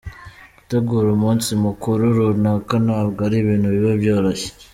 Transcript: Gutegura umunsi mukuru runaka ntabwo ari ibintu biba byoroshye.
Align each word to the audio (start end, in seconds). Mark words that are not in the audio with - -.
Gutegura 0.57 1.07
umunsi 1.17 1.49
mukuru 1.63 2.03
runaka 2.17 2.75
ntabwo 2.85 3.19
ari 3.27 3.35
ibintu 3.43 3.67
biba 3.73 3.93
byoroshye. 4.01 4.49